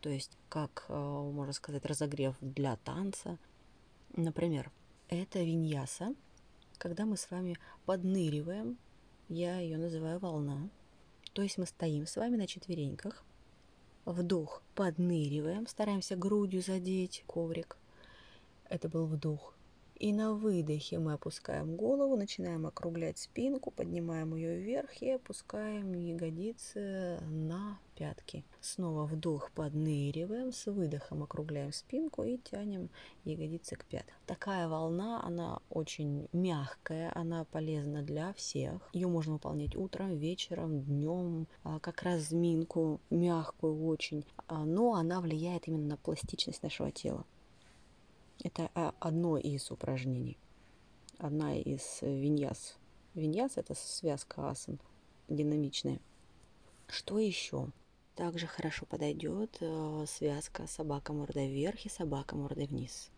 то 0.00 0.08
есть 0.08 0.36
как, 0.48 0.86
э, 0.88 0.94
можно 0.94 1.52
сказать, 1.52 1.84
разогрев 1.84 2.36
для 2.40 2.76
танца. 2.76 3.38
Например, 4.16 4.70
это 5.08 5.40
виньяса, 5.40 6.14
когда 6.78 7.04
мы 7.04 7.16
с 7.16 7.30
вами 7.30 7.56
подныриваем, 7.84 8.78
я 9.28 9.58
ее 9.58 9.76
называю 9.76 10.18
волна. 10.18 10.68
То 11.32 11.42
есть 11.42 11.58
мы 11.58 11.66
стоим 11.66 12.06
с 12.06 12.16
вами 12.16 12.36
на 12.36 12.46
четвереньках, 12.46 13.24
вдох, 14.04 14.62
подныриваем, 14.74 15.66
стараемся 15.66 16.16
грудью 16.16 16.62
задеть 16.62 17.22
коврик. 17.26 17.76
Это 18.68 18.88
был 18.88 19.06
вдох. 19.06 19.54
И 20.00 20.14
на 20.14 20.32
выдохе 20.32 20.98
мы 20.98 21.12
опускаем 21.12 21.76
голову, 21.76 22.16
начинаем 22.16 22.66
округлять 22.66 23.18
спинку, 23.18 23.70
поднимаем 23.70 24.34
ее 24.34 24.56
вверх 24.56 25.02
и 25.02 25.10
опускаем 25.10 25.92
ягодицы 25.92 27.20
на 27.28 27.78
пятки. 27.96 28.42
Снова 28.62 29.04
вдох, 29.04 29.50
подныриваем, 29.50 30.52
с 30.52 30.64
выдохом 30.72 31.22
округляем 31.22 31.70
спинку 31.74 32.24
и 32.24 32.38
тянем 32.38 32.88
ягодицы 33.24 33.76
к 33.76 33.84
пяткам. 33.84 34.16
Такая 34.24 34.68
волна, 34.68 35.22
она 35.22 35.58
очень 35.68 36.28
мягкая, 36.32 37.12
она 37.14 37.44
полезна 37.44 38.02
для 38.02 38.32
всех. 38.32 38.88
Ее 38.94 39.06
можно 39.06 39.34
выполнять 39.34 39.76
утром, 39.76 40.16
вечером, 40.16 40.80
днем, 40.80 41.46
а, 41.62 41.78
как 41.78 42.02
разминку, 42.04 43.02
мягкую 43.10 43.84
очень, 43.84 44.24
а, 44.46 44.64
но 44.64 44.94
она 44.94 45.20
влияет 45.20 45.68
именно 45.68 45.88
на 45.88 45.96
пластичность 45.98 46.62
нашего 46.62 46.90
тела. 46.90 47.26
Это 48.42 48.70
а, 48.74 48.94
одно 49.00 49.36
из 49.36 49.70
упражнений, 49.70 50.38
одна 51.18 51.56
из 51.56 51.98
виньяс. 52.00 52.76
Виньяс– 53.14 53.52
это 53.56 53.74
связка 53.74 54.48
асан, 54.48 54.80
динамичная. 55.28 56.00
Что 56.86 57.18
еще? 57.18 57.68
Также 58.14 58.46
хорошо 58.46 58.86
подойдет 58.86 59.58
э, 59.60 60.04
связка 60.08 60.66
собака 60.66 61.12
мордой 61.12 61.48
вверх 61.48 61.84
и 61.84 61.90
собака 61.90 62.34
мордой 62.34 62.66
вниз. 62.66 63.10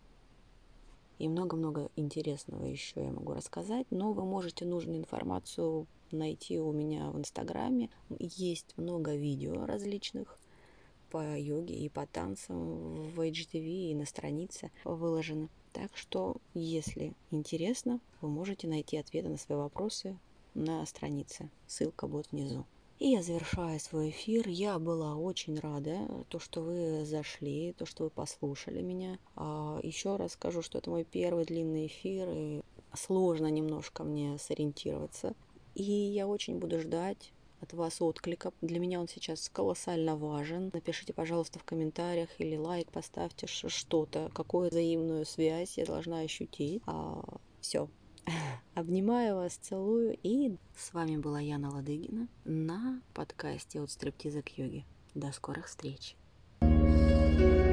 И 1.18 1.28
много-много 1.28 1.88
интересного 1.94 2.64
еще 2.64 3.04
я 3.04 3.12
могу 3.12 3.32
рассказать, 3.32 3.86
но 3.90 4.12
вы 4.12 4.24
можете 4.24 4.64
нужную 4.64 4.98
информацию 4.98 5.86
найти 6.10 6.58
у 6.58 6.72
меня 6.72 7.10
в 7.10 7.18
Инстаграме. 7.18 7.90
Есть 8.18 8.76
много 8.76 9.14
видео 9.14 9.66
различных 9.66 10.36
по 11.12 11.38
йоге 11.38 11.74
и 11.74 11.90
по 11.90 12.06
танцам 12.06 13.10
в 13.10 13.20
HTV 13.20 13.90
и 13.90 13.94
на 13.94 14.06
странице 14.06 14.70
выложены. 14.84 15.50
Так 15.74 15.94
что, 15.94 16.36
если 16.54 17.12
интересно, 17.30 18.00
вы 18.22 18.30
можете 18.30 18.66
найти 18.66 18.96
ответы 18.96 19.28
на 19.28 19.36
свои 19.36 19.58
вопросы 19.58 20.18
на 20.54 20.84
странице. 20.86 21.50
Ссылка 21.66 22.06
будет 22.06 22.32
внизу. 22.32 22.64
И 22.98 23.10
я 23.10 23.22
завершаю 23.22 23.78
свой 23.78 24.08
эфир. 24.08 24.48
Я 24.48 24.78
была 24.78 25.16
очень 25.16 25.58
рада, 25.58 26.08
то, 26.30 26.38
что 26.38 26.62
вы 26.62 27.04
зашли, 27.04 27.74
то, 27.76 27.84
что 27.84 28.04
вы 28.04 28.10
послушали 28.10 28.80
меня. 28.80 29.18
А 29.36 29.80
еще 29.82 30.16
раз 30.16 30.32
скажу, 30.32 30.62
что 30.62 30.78
это 30.78 30.88
мой 30.88 31.04
первый 31.04 31.44
длинный 31.44 31.88
эфир, 31.88 32.28
и 32.32 32.62
сложно 32.94 33.48
немножко 33.48 34.02
мне 34.02 34.38
сориентироваться. 34.38 35.34
И 35.74 35.82
я 35.82 36.26
очень 36.26 36.58
буду 36.58 36.80
ждать 36.80 37.32
от 37.62 37.72
вас 37.72 38.02
отклика. 38.02 38.52
Для 38.60 38.78
меня 38.78 39.00
он 39.00 39.08
сейчас 39.08 39.48
колоссально 39.48 40.16
важен. 40.16 40.70
Напишите, 40.72 41.12
пожалуйста, 41.12 41.58
в 41.58 41.64
комментариях 41.64 42.28
или 42.38 42.56
лайк 42.56 42.90
поставьте 42.90 43.46
что-то, 43.46 44.30
какую 44.34 44.70
взаимную 44.70 45.24
связь 45.24 45.78
я 45.78 45.86
должна 45.86 46.20
ощутить. 46.20 46.82
А, 46.86 47.22
все. 47.60 47.88
Обнимаю 48.74 49.36
вас, 49.36 49.54
целую. 49.54 50.18
И 50.22 50.56
с 50.76 50.92
вами 50.92 51.16
была 51.16 51.40
Яна 51.40 51.70
Ладыгина 51.70 52.28
на 52.44 53.00
подкасте 53.14 53.80
от 53.80 53.90
стриптиза 53.90 54.42
к 54.42 54.58
йоге. 54.58 54.84
До 55.14 55.32
скорых 55.32 55.66
встреч. 55.66 56.16
thank 56.60 57.66
you 57.66 57.71